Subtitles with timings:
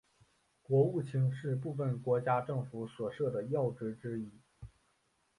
[0.63, 4.33] 国务卿是部份国家政府所设的要职之一。